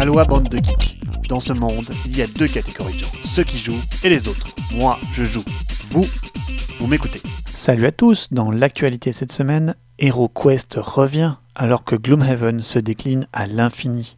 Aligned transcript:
Aloha 0.00 0.24
bande 0.24 0.48
de 0.48 0.56
geeks. 0.56 0.98
Dans 1.28 1.40
ce 1.40 1.52
monde, 1.52 1.84
il 2.06 2.16
y 2.16 2.22
a 2.22 2.26
deux 2.26 2.48
catégories 2.48 2.94
de 2.94 3.00
gens, 3.00 3.12
ceux 3.22 3.44
qui 3.44 3.58
jouent 3.58 3.82
et 4.02 4.08
les 4.08 4.28
autres. 4.28 4.46
Moi, 4.74 4.98
je 5.12 5.24
joue. 5.24 5.44
Vous, 5.90 6.06
vous 6.78 6.86
m'écoutez. 6.86 7.20
Salut 7.54 7.84
à 7.84 7.90
tous, 7.90 8.28
dans 8.30 8.50
l'actualité 8.50 9.12
cette 9.12 9.30
semaine, 9.30 9.74
HeroQuest 9.98 10.78
revient 10.80 11.34
alors 11.54 11.84
que 11.84 11.96
Gloomhaven 11.96 12.62
se 12.62 12.78
décline 12.78 13.28
à 13.34 13.46
l'infini. 13.46 14.16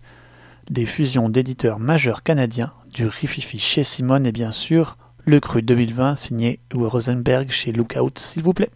Des 0.70 0.86
fusions 0.86 1.28
d'éditeurs 1.28 1.80
majeurs 1.80 2.22
canadiens, 2.22 2.72
du 2.92 3.08
Rififi 3.08 3.58
chez 3.58 3.82
Simone 3.82 4.24
et 4.24 4.32
bien 4.32 4.52
sûr 4.52 4.96
le 5.24 5.40
cru 5.40 5.62
2020 5.62 6.14
signé 6.14 6.60
Rosenberg 6.72 7.50
chez 7.50 7.72
Lookout 7.72 8.20
s'il 8.20 8.44
vous 8.44 8.52
plaît. 8.52 8.70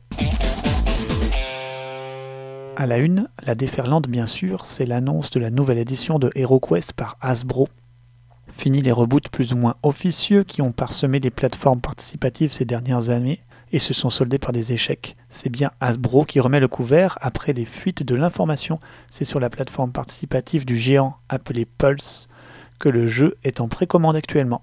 À 2.78 2.84
la 2.84 2.98
une, 2.98 3.26
la 3.46 3.54
déferlante 3.54 4.06
bien 4.06 4.26
sûr, 4.26 4.66
c'est 4.66 4.84
l'annonce 4.84 5.30
de 5.30 5.40
la 5.40 5.48
nouvelle 5.48 5.78
édition 5.78 6.18
de 6.18 6.30
HeroQuest 6.34 6.92
par 6.92 7.16
Hasbro. 7.22 7.70
Fini 8.52 8.82
les 8.82 8.92
reboots 8.92 9.30
plus 9.30 9.54
ou 9.54 9.56
moins 9.56 9.76
officieux 9.82 10.44
qui 10.44 10.60
ont 10.60 10.72
parsemé 10.72 11.18
les 11.18 11.30
plateformes 11.30 11.80
participatives 11.80 12.52
ces 12.52 12.66
dernières 12.66 13.08
années 13.08 13.40
et 13.72 13.78
se 13.78 13.94
sont 13.94 14.10
soldés 14.10 14.38
par 14.38 14.52
des 14.52 14.74
échecs. 14.74 15.16
C'est 15.30 15.48
bien 15.48 15.70
Hasbro 15.80 16.26
qui 16.26 16.38
remet 16.38 16.60
le 16.60 16.68
couvert 16.68 17.16
après 17.22 17.54
les 17.54 17.64
fuites 17.64 18.02
de 18.02 18.14
l'information. 18.14 18.78
C'est 19.08 19.24
sur 19.24 19.40
la 19.40 19.48
plateforme 19.48 19.92
participative 19.92 20.66
du 20.66 20.76
géant 20.76 21.16
appelé 21.30 21.64
Pulse 21.64 22.28
que 22.78 22.90
le 22.90 23.08
jeu 23.08 23.38
est 23.42 23.62
en 23.62 23.68
précommande 23.68 24.16
actuellement. 24.16 24.60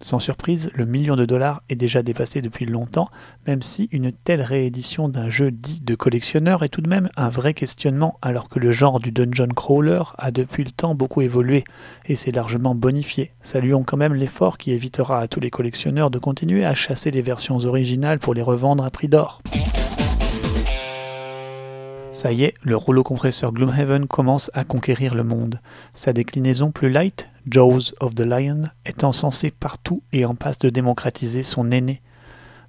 Sans 0.00 0.18
surprise, 0.18 0.70
le 0.74 0.84
million 0.84 1.16
de 1.16 1.24
dollars 1.24 1.62
est 1.68 1.76
déjà 1.76 2.02
dépassé 2.02 2.42
depuis 2.42 2.66
longtemps, 2.66 3.08
même 3.46 3.62
si 3.62 3.88
une 3.90 4.12
telle 4.12 4.42
réédition 4.42 5.08
d'un 5.08 5.30
jeu 5.30 5.50
dit 5.50 5.80
de 5.80 5.94
collectionneur 5.94 6.62
est 6.62 6.68
tout 6.68 6.82
de 6.82 6.88
même 6.88 7.08
un 7.16 7.28
vrai 7.28 7.54
questionnement, 7.54 8.18
alors 8.20 8.48
que 8.48 8.58
le 8.58 8.70
genre 8.70 9.00
du 9.00 9.12
dungeon 9.12 9.48
crawler 9.48 10.02
a 10.18 10.30
depuis 10.30 10.64
le 10.64 10.72
temps 10.72 10.94
beaucoup 10.94 11.22
évolué 11.22 11.64
et 12.06 12.16
s'est 12.16 12.32
largement 12.32 12.74
bonifié. 12.74 13.30
Saluons 13.42 13.84
quand 13.84 13.96
même 13.96 14.14
l'effort 14.14 14.58
qui 14.58 14.72
évitera 14.72 15.20
à 15.20 15.28
tous 15.28 15.40
les 15.40 15.50
collectionneurs 15.50 16.10
de 16.10 16.18
continuer 16.18 16.64
à 16.64 16.74
chasser 16.74 17.10
les 17.10 17.22
versions 17.22 17.58
originales 17.58 18.18
pour 18.18 18.34
les 18.34 18.42
revendre 18.42 18.84
à 18.84 18.90
prix 18.90 19.08
d'or. 19.08 19.40
Ça 22.14 22.30
y 22.30 22.44
est, 22.44 22.54
le 22.62 22.76
rouleau 22.76 23.02
compresseur 23.02 23.52
Gloomhaven 23.52 24.06
commence 24.06 24.48
à 24.54 24.62
conquérir 24.62 25.16
le 25.16 25.24
monde. 25.24 25.60
Sa 25.94 26.12
déclinaison 26.12 26.70
plus 26.70 26.88
light, 26.88 27.28
Jaws 27.48 27.92
of 28.00 28.14
the 28.14 28.20
Lion, 28.20 28.64
est 28.84 29.04
encensée 29.04 29.50
partout 29.50 30.02
et 30.12 30.24
en 30.24 30.34
passe 30.34 30.58
de 30.58 30.70
démocratiser 30.70 31.42
son 31.42 31.70
aîné. 31.70 32.00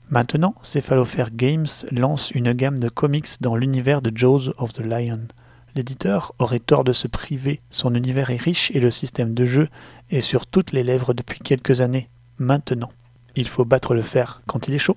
Maintenant, 0.10 0.54
Cephalofair 0.62 1.32
Games 1.32 1.68
lance 1.92 2.32
une 2.32 2.54
gamme 2.54 2.80
de 2.80 2.90
comics 2.90 3.42
dans 3.42 3.56
l'univers 3.56 4.02
de 4.02 4.16
Jaws 4.16 4.54
of 4.58 4.74
the 4.74 4.82
Lion. 4.82 5.22
L'éditeur 5.76 6.34
aurait 6.40 6.60
tort 6.60 6.84
de 6.84 6.94
se 6.94 7.08
priver, 7.08 7.60
son 7.70 7.96
univers 7.96 8.30
est 8.30 8.42
riche 8.42 8.72
et 8.74 8.80
le 8.80 8.92
système 8.92 9.34
de 9.34 9.46
jeu 9.46 9.68
est 10.10 10.22
sur 10.22 10.46
toutes 10.46 10.72
les 10.72 10.84
lèvres 10.84 11.14
depuis 11.14 11.40
quelques 11.40 11.82
années. 11.82 12.10
Maintenant, 12.38 12.92
il 13.36 13.48
faut 13.48 13.66
battre 13.66 13.94
le 13.94 14.02
fer 14.02 14.42
quand 14.46 14.68
il 14.68 14.74
est 14.74 14.80
chaud. 14.80 14.96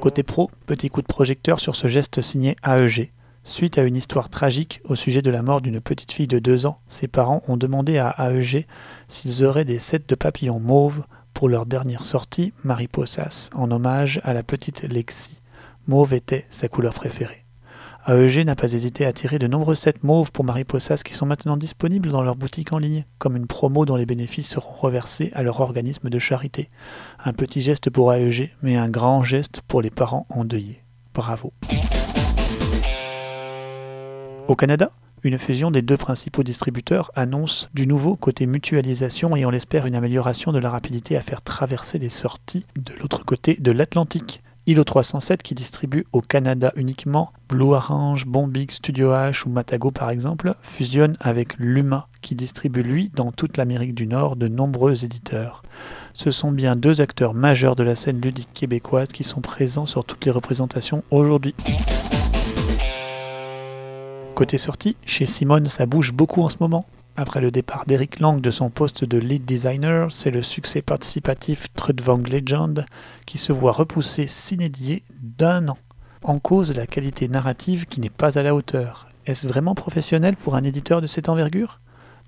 Côté 0.00 0.22
pro, 0.22 0.50
petit 0.66 0.90
coup 0.90 1.00
de 1.00 1.06
projecteur 1.06 1.60
sur 1.60 1.76
ce 1.76 1.88
geste 1.88 2.20
signé 2.20 2.56
AEG. 2.66 3.10
Suite 3.46 3.76
à 3.76 3.82
une 3.82 3.94
histoire 3.94 4.30
tragique 4.30 4.80
au 4.84 4.94
sujet 4.94 5.20
de 5.20 5.30
la 5.30 5.42
mort 5.42 5.60
d'une 5.60 5.82
petite 5.82 6.12
fille 6.12 6.26
de 6.26 6.38
2 6.38 6.64
ans, 6.64 6.80
ses 6.88 7.08
parents 7.08 7.42
ont 7.46 7.58
demandé 7.58 7.98
à 7.98 8.16
AEG 8.18 8.66
s'ils 9.06 9.44
auraient 9.44 9.66
des 9.66 9.78
sets 9.78 10.04
de 10.08 10.14
papillons 10.14 10.60
mauves 10.60 11.04
pour 11.34 11.50
leur 11.50 11.66
dernière 11.66 12.06
sortie, 12.06 12.54
Mariposas, 12.64 13.50
en 13.54 13.70
hommage 13.70 14.18
à 14.24 14.32
la 14.32 14.42
petite 14.42 14.84
Lexi. 14.84 15.42
Mauve 15.86 16.14
était 16.14 16.46
sa 16.48 16.68
couleur 16.68 16.94
préférée. 16.94 17.44
AEG 18.08 18.46
n'a 18.46 18.54
pas 18.54 18.72
hésité 18.72 19.04
à 19.04 19.12
tirer 19.12 19.38
de 19.38 19.46
nombreux 19.46 19.74
sets 19.74 19.92
mauves 20.02 20.32
pour 20.32 20.44
Mariposas 20.44 21.02
qui 21.04 21.12
sont 21.12 21.26
maintenant 21.26 21.58
disponibles 21.58 22.10
dans 22.10 22.22
leur 22.22 22.36
boutique 22.36 22.72
en 22.72 22.78
ligne, 22.78 23.04
comme 23.18 23.36
une 23.36 23.46
promo 23.46 23.84
dont 23.84 23.96
les 23.96 24.06
bénéfices 24.06 24.48
seront 24.48 24.72
reversés 24.72 25.30
à 25.34 25.42
leur 25.42 25.60
organisme 25.60 26.08
de 26.08 26.18
charité. 26.18 26.70
Un 27.22 27.34
petit 27.34 27.60
geste 27.60 27.90
pour 27.90 28.14
AEG, 28.14 28.54
mais 28.62 28.76
un 28.76 28.88
grand 28.88 29.22
geste 29.22 29.60
pour 29.68 29.82
les 29.82 29.90
parents 29.90 30.26
endeuillés. 30.30 30.82
Bravo. 31.12 31.52
Au 34.46 34.56
Canada, 34.56 34.90
une 35.22 35.38
fusion 35.38 35.70
des 35.70 35.80
deux 35.80 35.96
principaux 35.96 36.42
distributeurs 36.42 37.10
annonce 37.14 37.70
du 37.72 37.86
nouveau 37.86 38.14
côté 38.14 38.44
mutualisation 38.44 39.36
et 39.36 39.46
on 39.46 39.50
l'espère 39.50 39.86
une 39.86 39.94
amélioration 39.94 40.52
de 40.52 40.58
la 40.58 40.68
rapidité 40.68 41.16
à 41.16 41.22
faire 41.22 41.40
traverser 41.40 41.98
les 41.98 42.10
sorties 42.10 42.66
de 42.76 42.92
l'autre 43.00 43.24
côté 43.24 43.56
de 43.58 43.72
l'Atlantique. 43.72 44.40
ILO 44.66 44.84
307 44.84 45.42
qui 45.42 45.54
distribue 45.54 46.06
au 46.12 46.20
Canada 46.20 46.72
uniquement 46.76 47.32
Blue 47.48 47.72
Orange, 47.72 48.26
Bombix, 48.26 48.76
Studio 48.76 49.12
H 49.12 49.46
ou 49.46 49.50
Matago 49.50 49.90
par 49.90 50.10
exemple, 50.10 50.54
fusionne 50.60 51.16
avec 51.20 51.56
Luma 51.58 52.08
qui 52.20 52.34
distribue 52.34 52.82
lui 52.82 53.08
dans 53.08 53.32
toute 53.32 53.56
l'Amérique 53.56 53.94
du 53.94 54.06
Nord 54.06 54.36
de 54.36 54.48
nombreux 54.48 55.06
éditeurs. 55.06 55.62
Ce 56.12 56.30
sont 56.30 56.52
bien 56.52 56.76
deux 56.76 57.00
acteurs 57.00 57.32
majeurs 57.32 57.76
de 57.76 57.82
la 57.82 57.96
scène 57.96 58.20
ludique 58.20 58.52
québécoise 58.52 59.08
qui 59.08 59.24
sont 59.24 59.40
présents 59.40 59.86
sur 59.86 60.04
toutes 60.04 60.26
les 60.26 60.30
représentations 60.30 61.02
aujourd'hui. 61.10 61.54
Côté 64.34 64.58
sortie, 64.58 64.96
chez 65.06 65.26
Simone 65.26 65.66
ça 65.66 65.86
bouge 65.86 66.12
beaucoup 66.12 66.42
en 66.42 66.48
ce 66.48 66.56
moment. 66.58 66.86
Après 67.16 67.40
le 67.40 67.52
départ 67.52 67.86
d'Eric 67.86 68.18
Lang 68.18 68.40
de 68.40 68.50
son 68.50 68.68
poste 68.68 69.04
de 69.04 69.16
lead 69.16 69.44
designer, 69.44 70.10
c'est 70.10 70.32
le 70.32 70.42
succès 70.42 70.82
participatif 70.82 71.72
Trudvang 71.74 72.22
Legend 72.28 72.84
qui 73.26 73.38
se 73.38 73.52
voit 73.52 73.70
repousser 73.70 74.26
s'inédier 74.26 75.04
d'un 75.22 75.68
an. 75.68 75.78
En 76.24 76.40
cause 76.40 76.74
la 76.74 76.88
qualité 76.88 77.28
narrative 77.28 77.86
qui 77.86 78.00
n'est 78.00 78.10
pas 78.10 78.36
à 78.36 78.42
la 78.42 78.56
hauteur. 78.56 79.08
Est-ce 79.24 79.46
vraiment 79.46 79.76
professionnel 79.76 80.34
pour 80.34 80.56
un 80.56 80.64
éditeur 80.64 81.00
de 81.00 81.06
cette 81.06 81.28
envergure? 81.28 81.78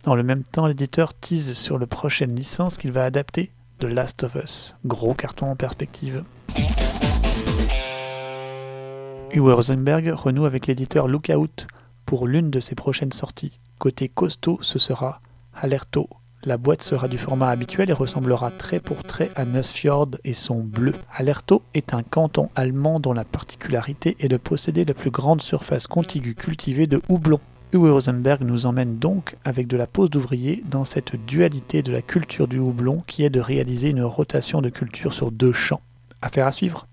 Dans 0.05 0.15
le 0.15 0.23
même 0.23 0.45
temps, 0.45 0.69
l'éditeur 0.69 1.13
tease 1.13 1.55
sur 1.55 1.77
la 1.77 1.89
prochaine 1.89 2.37
licence 2.37 2.77
qu'il 2.77 2.93
va 2.93 3.05
adapter, 3.05 3.51
The 3.81 3.85
Last 3.85 4.23
of 4.23 4.37
Us. 4.37 4.77
Gros 4.85 5.15
carton 5.15 5.47
en 5.47 5.57
perspective. 5.57 6.23
Uwe 9.35 9.53
Rosenberg 9.53 10.13
renoue 10.15 10.45
avec 10.45 10.69
l'éditeur 10.69 11.09
Lookout 11.09 11.67
pour 12.07 12.27
l'une 12.27 12.51
de 12.51 12.61
ses 12.61 12.75
prochaines 12.75 13.13
sorties. 13.13 13.59
Côté 13.79 14.09
costaud, 14.09 14.59
ce 14.63 14.79
sera 14.79 15.21
Alerto. 15.55 16.09
La 16.45 16.57
boîte 16.59 16.83
sera 16.83 17.09
du 17.09 17.19
format 17.19 17.51
habituel 17.51 17.91
et 17.91 17.95
ressemblera 17.95 18.53
trait 18.53 18.79
pour 18.79 19.03
trait 19.03 19.31
à 19.35 19.45
Nussfjord 19.45 20.11
et 20.25 20.33
son 20.33 20.63
bleu. 20.63 20.95
Alerto 21.13 21.63
est 21.75 21.93
un 21.93 22.03
canton 22.03 22.51
allemand 22.55 23.01
dont 23.01 23.13
la 23.13 23.25
particularité 23.25 24.17
est 24.21 24.29
de 24.29 24.37
posséder 24.37 24.85
la 24.85 24.95
plus 24.95 25.11
grande 25.11 25.43
surface 25.43 25.89
contiguë 25.89 26.37
cultivée 26.37 26.87
de 26.87 27.03
houblon. 27.09 27.41
Uwe 27.73 27.91
Rosenberg 27.91 28.43
nous 28.43 28.65
emmène 28.65 28.99
donc 28.99 29.37
avec 29.45 29.67
de 29.67 29.77
la 29.77 29.89
pose 29.89 30.09
d'ouvrier 30.09 30.63
dans 30.71 30.85
cette 30.85 31.17
dualité 31.27 31.83
de 31.83 31.91
la 31.91 32.01
culture 32.01 32.47
du 32.47 32.61
houblon 32.61 33.03
qui 33.09 33.25
est 33.25 33.31
de 33.31 33.41
réaliser 33.41 33.91
une 33.91 34.03
rotation 34.03 34.63
de 34.63 34.69
culture 34.69 35.13
sur 35.13 35.33
deux 35.33 35.53
champs. 35.53 35.81
Affaire 36.23 36.47
à 36.47 36.53
suivre. 36.53 36.87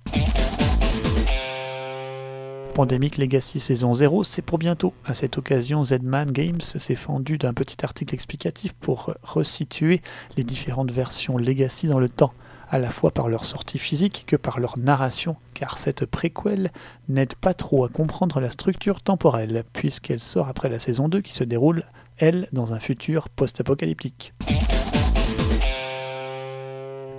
Pandemic 2.74 3.20
Legacy 3.20 3.60
saison 3.60 3.94
0, 3.94 4.24
c'est 4.24 4.42
pour 4.42 4.58
bientôt. 4.58 4.96
À 5.06 5.14
cette 5.14 5.38
occasion, 5.38 5.86
Zman 5.86 6.32
Games 6.32 6.60
s'est 6.60 6.96
fendu 6.96 7.38
d'un 7.38 7.54
petit 7.54 7.86
article 7.86 8.16
explicatif 8.16 8.74
pour 8.74 9.14
resituer 9.22 10.02
les 10.38 10.44
différentes 10.44 10.90
versions 10.90 11.38
Legacy 11.38 11.86
dans 11.86 12.00
le 12.00 12.10
temps, 12.10 12.34
à 12.72 12.80
la 12.80 12.90
fois 12.90 13.12
par 13.12 13.30
leur 13.30 13.46
sortie 13.46 13.78
physique 13.78 14.24
que 14.26 14.36
par 14.36 14.60
leur 14.60 14.80
narration, 14.80 15.36
car 15.54 15.78
cette 15.78 16.08
préquelle 16.08 16.72
n'aide 17.10 17.36
pas 17.36 17.54
trop 17.54 17.86
à 17.86 17.90
comprendre 17.90 18.40
la 18.40 18.50
structure 18.50 19.04
temporelle, 19.04 19.66
puisqu'elle 19.72 20.20
sort 20.20 20.48
après 20.48 20.70
la 20.70 20.80
saison 20.80 21.10
2 21.10 21.22
qui 21.22 21.36
se 21.36 21.44
déroule, 21.44 21.84
elle, 22.18 22.48
dans 22.54 22.74
un 22.74 22.80
futur 22.80 23.30
post-apocalyptique. 23.30 24.34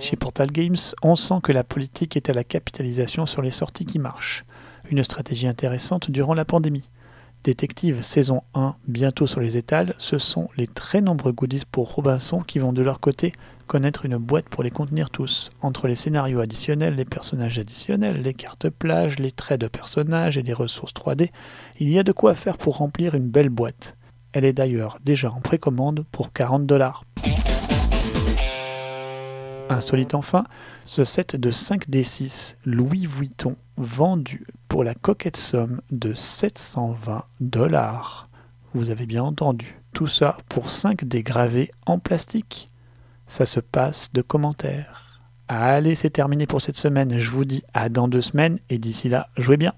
Chez 0.01 0.17
Portal 0.17 0.51
Games, 0.51 0.75
on 1.01 1.15
sent 1.15 1.39
que 1.41 1.53
la 1.53 1.63
politique 1.63 2.17
est 2.17 2.29
à 2.29 2.33
la 2.33 2.43
capitalisation 2.43 3.25
sur 3.25 3.41
les 3.41 3.51
sorties 3.51 3.85
qui 3.85 3.99
marchent 3.99 4.43
une 4.89 5.03
stratégie 5.03 5.47
intéressante 5.47 6.11
durant 6.11 6.33
la 6.33 6.45
pandémie. 6.45 6.89
Détective 7.43 8.01
saison 8.01 8.41
1, 8.55 8.75
bientôt 8.87 9.27
sur 9.27 9.39
les 9.39 9.55
étals, 9.55 9.93
ce 9.99 10.17
sont 10.17 10.49
les 10.57 10.65
très 10.65 10.99
nombreux 10.99 11.31
goodies 11.31 11.61
pour 11.71 11.93
Robinson 11.93 12.41
qui 12.41 12.57
vont 12.57 12.73
de 12.73 12.81
leur 12.81 12.99
côté 12.99 13.33
connaître 13.67 14.05
une 14.05 14.17
boîte 14.17 14.49
pour 14.49 14.63
les 14.63 14.71
contenir 14.71 15.11
tous. 15.11 15.51
Entre 15.61 15.87
les 15.87 15.95
scénarios 15.95 16.39
additionnels, 16.39 16.95
les 16.95 17.05
personnages 17.05 17.59
additionnels, 17.59 18.21
les 18.21 18.33
cartes 18.33 18.69
plages, 18.69 19.19
les 19.19 19.31
traits 19.31 19.61
de 19.61 19.67
personnages 19.67 20.39
et 20.39 20.43
les 20.43 20.53
ressources 20.53 20.93
3D, 20.93 21.29
il 21.79 21.91
y 21.91 21.99
a 21.99 22.03
de 22.03 22.11
quoi 22.11 22.33
faire 22.33 22.57
pour 22.57 22.77
remplir 22.77 23.13
une 23.13 23.29
belle 23.29 23.49
boîte. 23.49 23.95
Elle 24.33 24.45
est 24.45 24.53
d'ailleurs 24.53 24.97
déjà 25.03 25.31
en 25.31 25.39
précommande 25.39 26.03
pour 26.11 26.33
40 26.33 26.65
dollars. 26.65 27.04
Insolite 29.69 30.13
enfin, 30.13 30.45
ce 30.85 31.03
set 31.03 31.35
de 31.35 31.51
5D6 31.51 32.55
Louis 32.65 33.07
Vuitton 33.07 33.55
vendu 33.77 34.45
pour 34.67 34.83
la 34.83 34.93
coquette 34.93 35.37
somme 35.37 35.81
de 35.91 36.13
720 36.13 37.23
dollars. 37.39 38.27
Vous 38.73 38.91
avez 38.91 39.07
bien 39.07 39.23
entendu, 39.23 39.79
tout 39.91 40.07
ça 40.07 40.37
pour 40.49 40.67
5D 40.67 41.23
gravés 41.23 41.71
en 41.87 41.97
plastique. 41.97 42.69
Ça 43.25 43.47
se 43.47 43.59
passe 43.59 44.13
de 44.13 44.21
commentaires. 44.21 45.21
Allez, 45.47 45.95
c'est 45.95 46.09
terminé 46.11 46.45
pour 46.45 46.61
cette 46.61 46.77
semaine. 46.77 47.17
Je 47.17 47.29
vous 47.29 47.45
dis 47.45 47.63
à 47.73 47.89
dans 47.89 48.07
deux 48.07 48.21
semaines 48.21 48.59
et 48.69 48.77
d'ici 48.77 49.09
là, 49.09 49.29
jouez 49.37 49.57
bien. 49.57 49.73